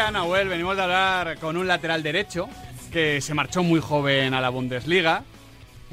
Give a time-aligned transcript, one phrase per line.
[0.00, 2.48] decía Nahuel, venimos de hablar con un lateral derecho
[2.90, 5.24] que se marchó muy joven a la Bundesliga.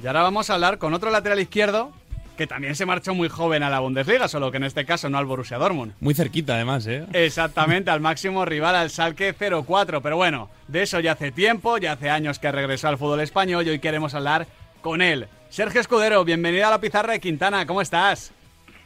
[0.02, 1.92] Y ahora vamos a hablar con otro lateral izquierdo
[2.38, 5.18] que también se marchó muy joven a la Bundesliga, solo que en este caso no
[5.18, 5.92] al Borussia Dortmund.
[6.00, 7.06] Muy cerquita, además, ¿eh?
[7.12, 10.02] Exactamente, al máximo rival, al Salque 04.
[10.02, 13.68] Pero bueno, de eso ya hace tiempo, ya hace años que regresó al fútbol español
[13.68, 14.48] y hoy queremos hablar
[14.82, 15.28] con él.
[15.50, 18.32] Sergio Escudero, bienvenido a la pizarra de Quintana, ¿cómo estás?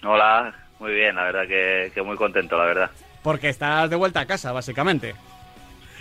[0.03, 2.91] Hola, muy bien, la verdad que, que muy contento, la verdad.
[3.23, 5.13] Porque estás de vuelta a casa, básicamente.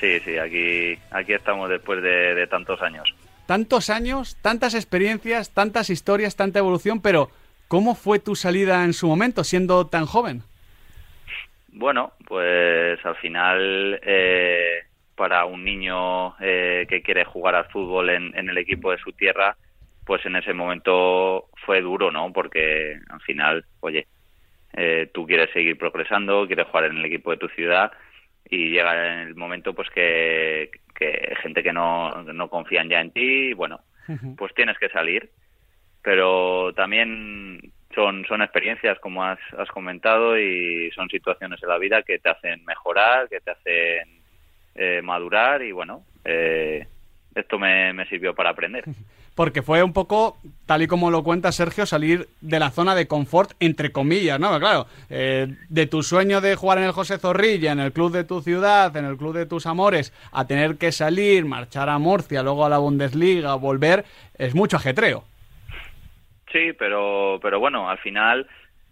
[0.00, 3.14] Sí, sí, aquí, aquí estamos después de, de tantos años.
[3.46, 7.30] Tantos años, tantas experiencias, tantas historias, tanta evolución, pero
[7.68, 10.42] ¿cómo fue tu salida en su momento, siendo tan joven?
[11.72, 14.84] Bueno, pues al final, eh,
[15.14, 19.12] para un niño eh, que quiere jugar al fútbol en, en el equipo de su
[19.12, 19.56] tierra,
[20.06, 22.32] pues en ese momento fue duro, ¿no?
[22.32, 24.06] Porque al final, oye,
[24.74, 27.92] eh, tú quieres seguir progresando, quieres jugar en el equipo de tu ciudad
[28.48, 33.52] y llega el momento pues que, que gente que no, no confían ya en ti,
[33.52, 33.80] bueno,
[34.36, 35.30] pues tienes que salir.
[36.02, 42.02] Pero también son, son experiencias, como has, has comentado, y son situaciones de la vida
[42.02, 44.20] que te hacen mejorar, que te hacen
[44.74, 46.86] eh, madurar y bueno, eh,
[47.34, 48.84] esto me, me sirvió para aprender.
[49.40, 53.08] Porque fue un poco, tal y como lo cuenta Sergio, salir de la zona de
[53.08, 54.58] confort, entre comillas, ¿no?
[54.60, 58.24] Claro, eh, de tu sueño de jugar en el José Zorrilla, en el club de
[58.24, 62.42] tu ciudad, en el club de tus amores, a tener que salir, marchar a Murcia,
[62.42, 64.04] luego a la Bundesliga, volver,
[64.36, 65.24] es mucho ajetreo.
[66.52, 68.46] Sí, pero, pero bueno, al final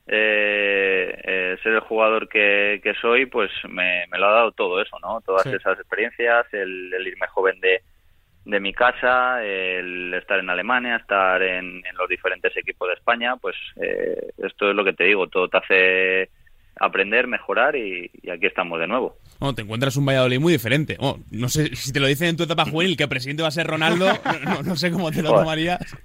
[0.06, 4.80] eh, eh, ser el jugador que, que soy, pues me, me, lo ha dado todo
[4.80, 5.20] eso, ¿no?
[5.20, 5.50] Todas Sí.
[5.50, 7.82] esas experiencias, el, el irme joven de,
[8.48, 13.36] de mi casa, el estar en Alemania, estar en, en los diferentes equipos de España,
[13.36, 16.30] pues eh, esto es lo que te digo, todo te hace
[16.80, 19.16] aprender, mejorar y, y aquí estamos de nuevo.
[19.38, 20.96] Bueno, te encuentras un Valladolid muy diferente.
[20.98, 23.52] Bueno, no sé si te lo dicen en tu etapa juvenil que presidente va a
[23.52, 24.06] ser Ronaldo,
[24.44, 25.42] no, no- no sé cómo te lo Joder.
[25.44, 25.96] tomarías.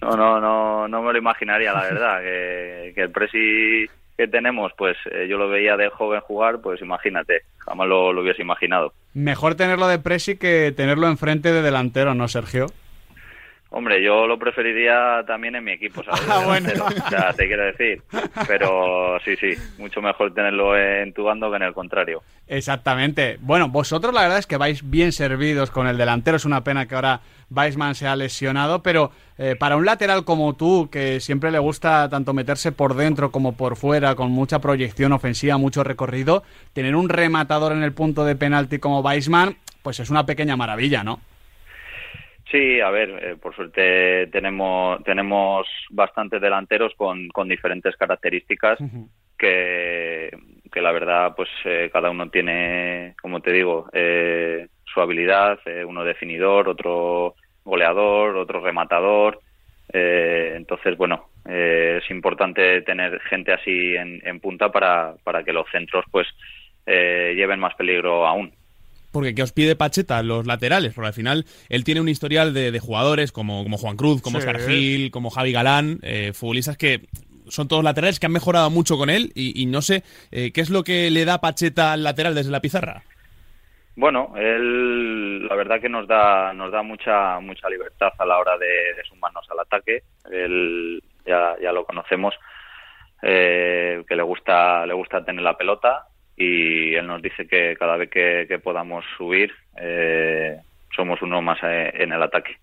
[0.00, 3.86] No, no, no, no me lo imaginaría, la verdad, que, que el presi
[4.16, 8.22] que tenemos, pues eh, yo lo veía de joven jugar, pues imagínate, jamás lo, lo
[8.22, 8.92] hubiese imaginado.
[9.12, 12.66] Mejor tenerlo de presi que tenerlo enfrente de delantero, ¿no, Sergio?
[13.76, 16.22] Hombre, yo lo preferiría también en mi equipo, ¿sabes?
[16.30, 16.68] Ah, bueno.
[16.86, 18.00] O sea, te quiero decir.
[18.46, 22.22] Pero sí, sí, mucho mejor tenerlo en tu bando que en el contrario.
[22.46, 23.36] Exactamente.
[23.40, 26.36] Bueno, vosotros la verdad es que vais bien servidos con el delantero.
[26.36, 27.20] Es una pena que ahora
[27.50, 32.08] Weisman se ha lesionado, pero eh, para un lateral como tú, que siempre le gusta
[32.08, 37.08] tanto meterse por dentro como por fuera, con mucha proyección ofensiva, mucho recorrido, tener un
[37.08, 41.18] rematador en el punto de penalti como Weisman, pues es una pequeña maravilla, ¿no?
[42.54, 48.78] Sí, a ver, eh, por suerte tenemos tenemos bastantes delanteros con, con diferentes características
[49.36, 50.30] que,
[50.72, 55.84] que la verdad, pues eh, cada uno tiene, como te digo, eh, su habilidad, eh,
[55.84, 57.34] uno definidor, otro
[57.64, 59.40] goleador, otro rematador.
[59.92, 65.68] Eh, entonces, bueno, es importante tener gente así en, en punta para, para que los
[65.72, 66.28] centros pues
[66.86, 68.52] eh, lleven más peligro aún.
[69.14, 70.22] Porque ¿qué os pide Pacheta?
[70.22, 73.96] Los laterales, porque al final él tiene un historial de, de jugadores como, como Juan
[73.96, 74.46] Cruz, como Sí.
[74.46, 77.00] Oscar Gil, como Javi Galán, eh, futbolistas que
[77.48, 80.02] son todos laterales que han mejorado mucho con él y, y no sé
[80.32, 83.02] eh, qué es lo que le da Pacheta al lateral desde la pizarra.
[83.96, 88.58] Bueno, él la verdad que nos da nos da mucha mucha libertad a la hora
[88.58, 90.02] de, de sumarnos al ataque.
[90.32, 92.34] Él ya, ya lo conocemos
[93.22, 97.96] eh, que le gusta le gusta tener la pelota y él nos dice que cada
[97.96, 100.58] vez que, que podamos subir eh,
[100.94, 102.56] somos uno más eh, en el ataque.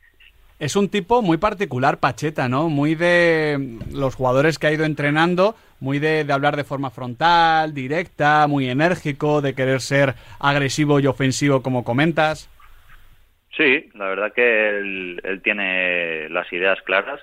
[0.60, 2.70] Es un tipo muy particular, Pacheta, ¿no?
[2.70, 7.74] Muy de los jugadores que ha ido entrenando, muy de, de hablar de forma frontal,
[7.74, 12.48] directa, muy enérgico, de querer ser agresivo y ofensivo, como comentas.
[13.58, 17.20] Sí, la verdad que él, él tiene las ideas claras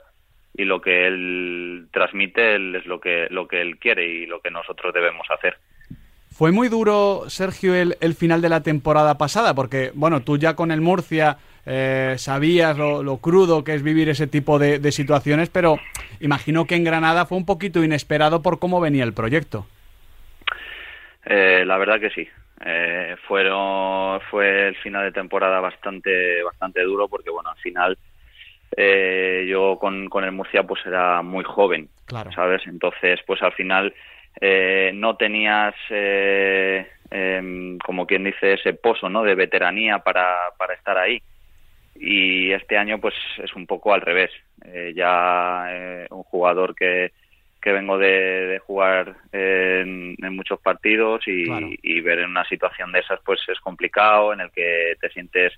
[0.54, 4.40] y lo que él transmite él es lo que lo que él quiere y lo
[4.40, 5.56] que nosotros debemos hacer.
[6.38, 10.54] Fue muy duro, Sergio, el, el final de la temporada pasada, porque, bueno, tú ya
[10.54, 11.36] con el Murcia
[11.66, 15.78] eh, sabías lo, lo crudo que es vivir ese tipo de, de situaciones, pero
[16.20, 19.66] imagino que en Granada fue un poquito inesperado por cómo venía el proyecto.
[21.24, 22.28] Eh, la verdad que sí.
[22.64, 27.98] Eh, fueron, fue el final de temporada bastante, bastante duro porque, bueno, al final
[28.76, 32.30] eh, yo con, con el Murcia pues era muy joven, Claro.
[32.30, 32.62] ¿sabes?
[32.66, 33.92] Entonces, pues al final
[34.40, 39.22] eh, no tenías, eh, em, como quien dice, ese pozo, ¿no?
[39.22, 41.20] De veteranía para, para estar ahí.
[41.96, 44.30] Y este año, pues es un poco al revés.
[44.64, 47.12] Eh, ya eh, un jugador que,
[47.60, 53.40] que vengo de, jugar en, muchos partidos y, ver en una situación de esas pues
[53.48, 55.52] es complicado, en el que te sientes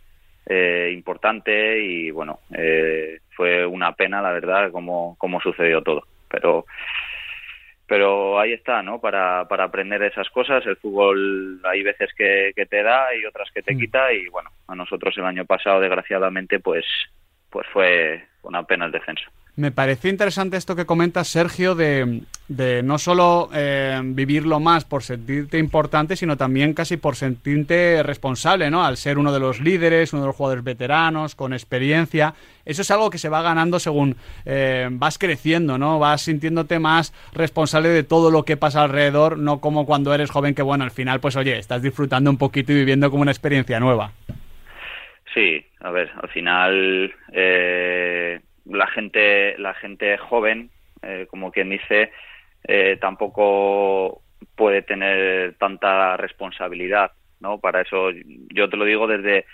[0.46, 6.64] eh, importante y bueno, eh, fue una pena la verdad como, como sucedió todo, pero
[7.90, 9.00] pero ahí está, ¿no?
[9.00, 13.50] Para, para aprender esas cosas, el fútbol hay veces que, que te da y otras
[13.52, 13.78] que te mm.
[13.80, 16.84] quita y bueno, a nosotros el año pasado desgraciadamente pues
[17.50, 19.28] pues fue una pena el descenso.
[19.56, 25.02] Me pareció interesante esto que comentas, Sergio, de, de no solo eh, vivirlo más por
[25.02, 28.84] sentirte importante, sino también casi por sentirte responsable, ¿no?
[28.84, 32.34] Al ser uno de los líderes, uno de los jugadores veteranos, con experiencia.
[32.64, 34.16] Eso es algo que se va ganando según
[34.46, 35.98] eh, vas creciendo, ¿no?
[35.98, 40.54] Vas sintiéndote más responsable de todo lo que pasa alrededor, no como cuando eres joven,
[40.54, 43.80] que bueno, al final, pues oye, estás disfrutando un poquito y viviendo como una experiencia
[43.80, 44.12] nueva.
[45.34, 50.70] Sí, a ver, al final eh, la gente la gente joven,
[51.02, 52.12] eh, como quien dice,
[52.64, 54.22] eh, tampoco
[54.56, 57.58] puede tener tanta responsabilidad, ¿no?
[57.58, 58.10] Para eso
[58.54, 59.46] yo te lo digo desde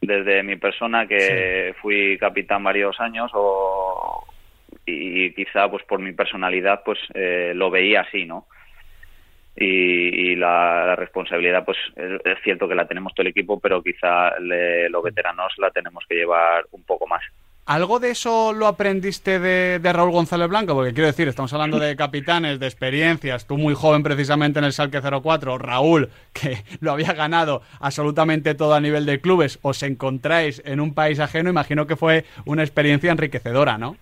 [0.00, 4.26] desde mi persona que fui capitán varios años o
[4.84, 6.98] y quizá pues por mi personalidad pues
[7.54, 8.46] lo veía así, ¿no?
[9.56, 15.02] y, la, responsabilidad pues es, cierto que la tenemos todo el equipo pero quizá los
[15.02, 17.22] veteranos la tenemos que llevar un poco más
[17.72, 20.74] ¿Algo de eso lo aprendiste de, Raúl González Blanco?
[20.74, 24.72] Porque quiero decir, estamos hablando de capitanes, de experiencias, tú muy joven precisamente en el
[24.72, 30.62] Salque 04, Raúl, que lo había ganado absolutamente todo a nivel de clubes, os encontráis
[30.66, 33.96] en un país ajeno, imagino que fue una experiencia enriquecedora, ¿no?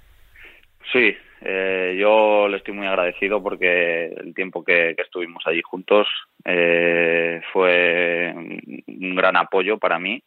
[0.92, 6.08] Sí, eh, yo le estoy muy agradecido porque el tiempo que, estuvimos allí juntos
[6.44, 10.20] eh, fue un gran apoyo para mí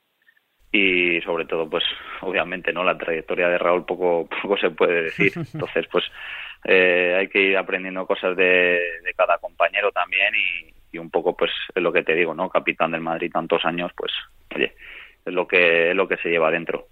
[0.74, 1.84] y sobre todo pues
[2.22, 5.32] obviamente no la trayectoria de Raúl poco poco se puede decir.
[5.36, 6.04] Entonces pues
[6.66, 8.82] eh, hay que ir aprendiendo cosas de,
[9.16, 12.92] cada compañero también y, y, un poco pues es lo que te digo no capitán
[12.92, 14.12] del Madrid tantos años pues
[14.56, 14.74] oye
[15.24, 16.88] es lo que es lo que se lleva dentro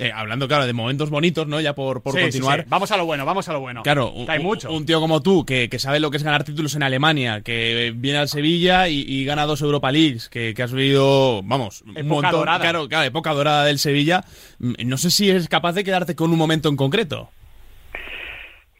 [0.00, 1.60] eh, hablando, claro, de momentos bonitos, ¿no?
[1.60, 2.64] Ya por, continuar.
[2.68, 3.82] Vamos a lo bueno, vamos a lo bueno.
[3.82, 4.72] Claro, un, Hay mucho.
[4.72, 8.18] un tío como tú, que, sabe lo que es ganar títulos en Alemania, que viene
[8.18, 12.32] al Sevilla y, gana dos Europa Leagues, que, has vivido, vamos, un montón.
[12.32, 12.60] Dorada.
[12.60, 14.24] Claro, claro, época dorada del Sevilla.
[14.58, 17.30] Mm, no sé si eres capaz de quedarte con un momento en concreto.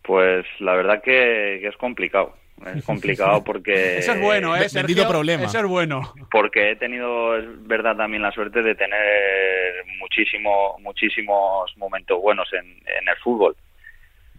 [0.03, 2.35] Pues la verdad que es complicado
[2.75, 3.99] es complicado porque...
[3.99, 4.69] Eso es bueno, ¿eh?
[4.69, 5.45] Sergio, problema.
[5.45, 6.15] Eso es bueno.
[6.31, 12.67] Porque he tenido, es verdad, también la suerte de tener muchísimo, muchísimos momentos buenos en,
[12.67, 13.57] en el fútbol.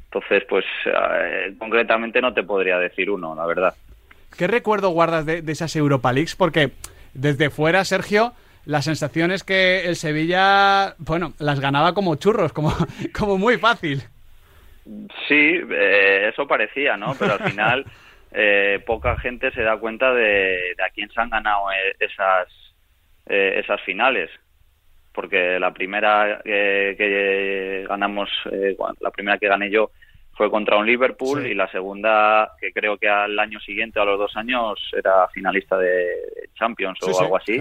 [0.06, 3.73] Entonces, pues, eh, concretamente no te podría decir uno, la verdad.
[4.38, 6.35] ¿Qué recuerdo guardas de, de esas Europa Leagues?
[6.35, 6.71] Porque
[7.13, 8.33] desde fuera, Sergio,
[8.65, 12.74] la sensación es que el Sevilla, bueno, las ganaba como churros, como,
[13.17, 14.01] como muy fácil.
[15.27, 17.15] Sí, eh, eso parecía, ¿no?
[17.17, 17.85] Pero al final
[18.31, 22.47] eh, poca gente se da cuenta de, a quién se han ganado eh, esas,
[23.27, 24.29] eh, esas finales.
[25.13, 28.29] Porque la primera que, ganamos,
[29.01, 29.91] la primera que gané yo
[30.33, 34.17] fue contra un Liverpool y la segunda, que creo que al año siguiente, a los
[34.17, 36.07] dos años, era finalista de
[36.55, 37.59] Champions o algo así.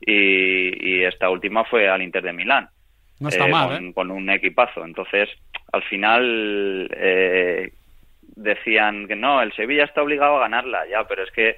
[0.00, 2.68] Y, y, esta última fue al Inter de Milán.
[3.20, 4.84] No está mal, con un equipazo.
[4.84, 5.28] Entonces,
[5.72, 7.72] al final eh,
[8.36, 11.56] decían que no, el Sevilla está obligado a ganarla, ya, pero es que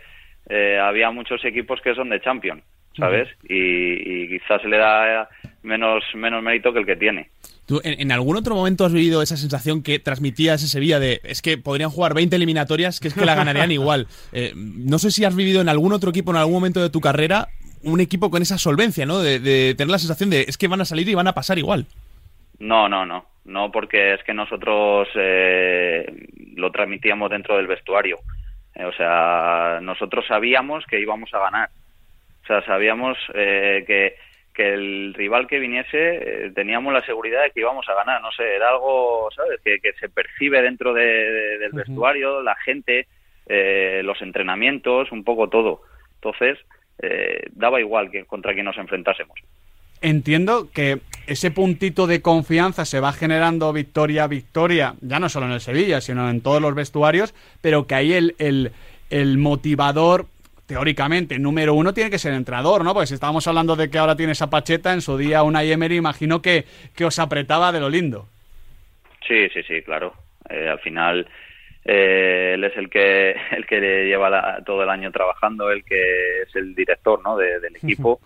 [0.49, 2.63] eh, había muchos equipos que son de Champions,
[2.97, 3.29] ¿sabes?
[3.49, 5.29] y, quizás se le da
[5.63, 7.29] menos, menos mérito que el que tiene.
[7.67, 11.41] ¿Tú en, algún otro momento has vivido esa sensación que transmitía ese Sevilla de es
[11.41, 14.07] que podrían jugar 20 eliminatorias, que es que la ganarían igual?
[14.33, 17.01] Eh, no sé si has vivido en algún otro equipo en algún momento de tu
[17.01, 17.49] carrera
[17.83, 19.19] un equipo con esa solvencia, ¿no?
[19.19, 21.59] De, de tener la sensación de es que van a salir y van a pasar
[21.59, 21.87] igual.
[22.59, 26.07] No, no, no no porque es que nosotros eh,
[26.57, 28.19] lo transmitíamos dentro del vestuario.
[28.75, 31.71] Eh, o sea, nosotros sabíamos que íbamos a ganar.
[32.43, 34.17] O sea, sabíamos eh, que,
[34.53, 38.21] que el rival que viniese teníamos la seguridad de que íbamos a ganar.
[38.23, 39.61] No sé, era algo, ¿sabes?
[39.63, 43.07] Que, que se percibe dentro del vestuario, la gente,
[43.47, 45.83] los entrenamientos, un poco todo.
[46.17, 46.59] Entonces,
[47.53, 49.39] daba igual que contra quién nos enfrentásemos
[50.05, 55.47] entiendo que ese puntito de confianza se va generando victoria a victoria, ya no solo
[55.47, 58.35] en el Sevilla, sino en todos los vestuarios, pero que ahí el,
[59.11, 60.27] el, motivador
[60.67, 62.95] teóricamente, número uno tiene que ser el entrenador, ¿no?
[62.95, 65.97] Porque si estábamos hablando de que ahora tienes a Pacheta, en su día una Emery,
[65.97, 66.65] imagino que,
[66.97, 68.29] que os apretaba de lo lindo.
[69.27, 70.15] Sí, sí, sí, claro.
[70.49, 71.27] Eh, al final
[71.85, 76.57] eh, él es el que el que lleva todo el año trabajando, el que es
[76.57, 77.37] el director, ¿no?
[77.37, 78.21] del equipo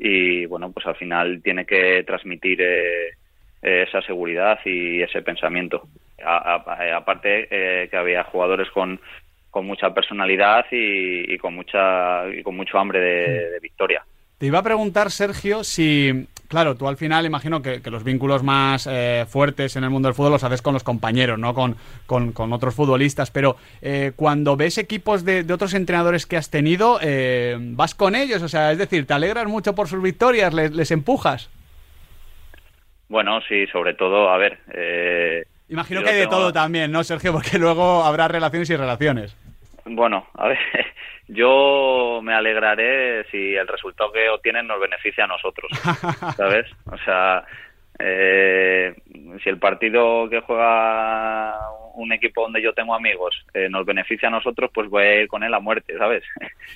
[0.00, 3.12] y bueno, pues al final tiene que transmitir eh,
[3.62, 5.86] esa seguridad y ese pensamiento.
[6.24, 7.48] aparte
[7.90, 8.98] que había jugadores con,
[9.50, 14.02] con mucha personalidad y, con mucha y con mucho hambre de victoria.
[14.38, 18.88] Te iba a preguntar, Sergio, si, claro, tú al final imagino que, los vínculos más
[18.90, 21.76] eh, fuertes en el mundo del fútbol los haces con los compañeros, no con,
[22.06, 27.56] con, otros futbolistas, pero eh, cuando ves equipos de, otros entrenadores que has tenido, eh,
[27.58, 28.42] ¿vas con ellos?
[28.42, 30.52] O sea, es decir, ¿te alegras mucho por sus victorias?
[30.52, 31.48] ¿Les, empujas?
[33.08, 35.46] Bueno, sí, sobre todo, a ver...
[35.68, 37.32] Imagino que hay de todo también, ¿no, Sergio?
[37.32, 39.36] Porque luego habrá relaciones y relaciones.
[39.84, 40.58] Bueno, a ver,
[41.32, 45.70] yo me alegraré si el resultado que obtienen nos beneficia a nosotros,
[46.36, 46.66] ¿sabes?
[46.86, 47.44] O sea,
[47.98, 48.94] eh,
[49.42, 51.56] si el partido que juega
[51.94, 55.28] un equipo donde yo tengo amigos eh, nos beneficia a nosotros, pues voy a ir
[55.28, 56.24] con él a muerte, ¿sabes?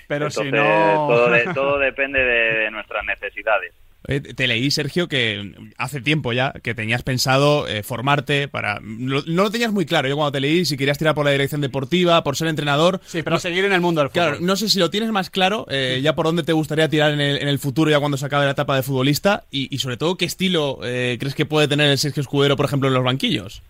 [0.07, 1.09] Pero si no...
[1.55, 3.75] todo, depende de nuestras necesidades.
[4.05, 8.79] Te leí, Sergio, que hace tiempo ya que tenías pensado eh, formarte para...
[8.83, 10.09] No, lo tenías muy claro.
[10.09, 13.01] Yo cuando te leí, si querías tirar por la dirección deportiva, por ser entrenador...
[13.07, 14.23] Sí, pero seguir en el mundo del fútbol.
[14.23, 17.13] Claro, no sé si lo tienes más claro, eh, ya por dónde te gustaría tirar
[17.13, 20.27] en el, futuro, ya cuando se acabe la etapa de futbolista, y, sobre todo, ¿qué
[20.27, 23.63] estilo eh, crees que puede tener el Sergio Escudero, por ejemplo, en los banquillos?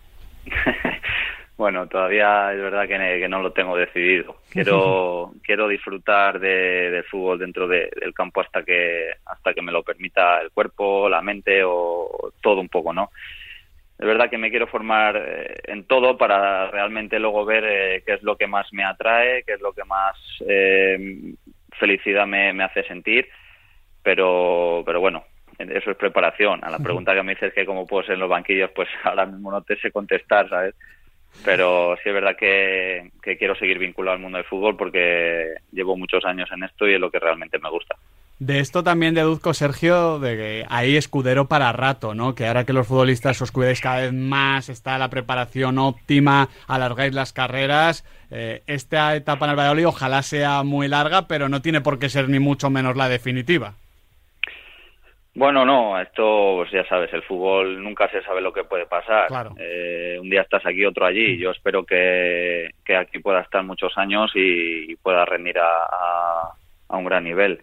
[1.57, 4.37] Bueno, todavía es verdad que, no lo tengo decidido.
[4.51, 9.83] Quiero quiero disfrutar de, del fútbol dentro del campo hasta que hasta que me lo
[9.83, 13.09] permita el cuerpo, la mente o todo un poco, ¿no?
[13.97, 18.13] Es verdad que me quiero formar eh, en todo para realmente luego ver eh, qué
[18.13, 21.33] es lo que más me atrae, qué es lo que más eh,
[21.79, 23.29] felicidad me, me hace sentir,
[24.03, 25.23] pero pero bueno,
[25.57, 26.63] eso es preparación.
[26.63, 29.25] A la pregunta que me dices que cómo puedo ser en los banquillos, pues ahora
[29.25, 30.75] mismo no te sé contestar, ¿sabes?
[31.43, 36.23] Pero sí es verdad que, quiero seguir vinculado al mundo del fútbol porque llevo muchos
[36.25, 37.95] años en esto y es lo que realmente me gusta.
[38.37, 42.35] De esto también deduzco, Sergio, de que hay escudero para rato, ¿no?
[42.35, 47.13] Que ahora que los futbolistas os cuidéis cada vez más, está la preparación óptima, alargáis
[47.13, 48.03] las carreras.
[48.31, 52.09] Eh, esta etapa en el Valladolid ojalá sea muy larga, pero no tiene por qué
[52.09, 53.75] ser ni mucho menos la definitiva.
[55.35, 59.27] Bueno, no, esto pues ya sabes, el fútbol nunca se sabe lo que puede pasar.
[59.59, 61.37] Eh, un día estás aquí, otro allí.
[61.37, 66.53] Yo espero que, aquí pueda estar muchos años y, pueda rendir a,
[66.87, 67.61] un gran nivel.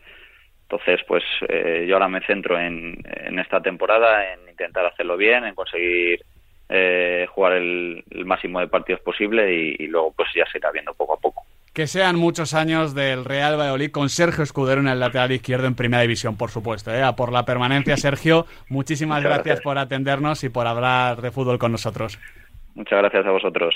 [0.64, 3.02] Entonces, pues eh, yo ahora me centro en,
[3.38, 6.23] esta temporada, en intentar hacerlo bien, en conseguir
[6.69, 10.93] eh, jugar el, máximo de partidos posible y, y luego pues ya se irá viendo
[10.93, 11.43] poco a poco.
[11.73, 15.75] Que sean muchos años del Real Valladolid con Sergio Escudero en el lateral izquierdo en
[15.75, 16.93] Primera División, por supuesto.
[16.93, 17.02] ¿eh?
[17.17, 22.19] por la permanencia, Sergio, muchísimas gracias por atendernos y por hablar de fútbol con nosotros.
[22.75, 23.75] Muchas gracias a vosotros.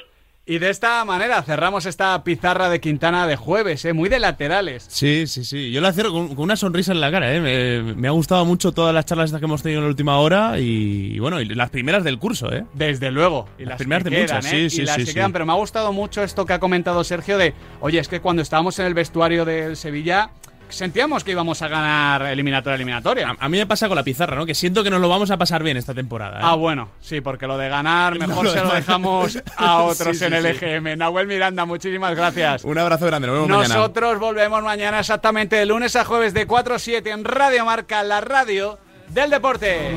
[0.48, 3.92] Y de esta manera cerramos esta pizarra de Quintana de jueves, ¿eh?
[3.92, 4.86] muy de laterales.
[4.88, 5.72] Sí, sí, sí.
[5.72, 7.34] Yo la cierro con, una sonrisa en la cara.
[7.34, 7.82] ¿eh?
[7.82, 11.18] Me, ha gustado mucho todas las charlas que hemos tenido en la última hora y,
[11.18, 12.52] bueno, y las primeras del curso.
[12.52, 12.64] ¿eh?
[12.74, 13.48] Desde luego.
[13.58, 14.70] Y las, primeras de muchas, ¿eh?
[14.70, 15.32] sí, sí, sí, quedan.
[15.32, 18.40] Pero me ha gustado mucho esto que ha comentado Sergio de, oye, es que cuando
[18.40, 20.30] estábamos en el vestuario del Sevilla
[20.68, 23.36] sentíamos que íbamos a ganar eliminatoria eliminatoria.
[23.38, 24.46] A, mí me pasa con la pizarra, ¿no?
[24.46, 26.38] Que siento que nos lo vamos a pasar bien esta temporada.
[26.38, 26.42] ¿eh?
[26.42, 30.46] Ah, bueno, sí, porque lo de ganar mejor se lo dejamos a otros en el
[30.46, 30.98] EGM.
[30.98, 32.64] Nahuel Miranda, muchísimas gracias.
[32.64, 36.74] Un abrazo grande, nos vemos Nosotros volvemos mañana exactamente de lunes a jueves de 4
[36.74, 39.96] a 7 en Radio Marca, la radio del deporte.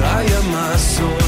[0.00, 1.27] ganas